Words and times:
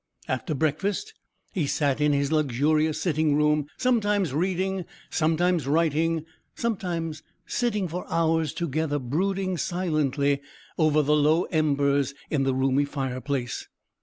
After 0.27 0.55
breakfast 0.55 1.13
he 1.53 1.67
sat 1.67 2.01
in 2.01 2.11
his 2.11 2.31
luxurious 2.31 2.99
sitting 2.99 3.35
room, 3.35 3.67
sometimes 3.77 4.33
reading, 4.33 4.85
sometimes 5.11 5.67
writing, 5.67 6.25
sometimes 6.55 7.21
sitting 7.45 7.87
for 7.87 8.11
hours 8.11 8.51
together 8.51 8.97
brooding 8.97 9.57
silently 9.57 10.41
over 10.75 11.03
the 11.03 11.15
low 11.15 11.43
embers 11.51 12.15
in 12.31 12.41
the 12.45 12.55
roomy 12.55 12.85
fireplace. 12.85 13.67